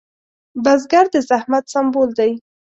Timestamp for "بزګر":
0.63-1.05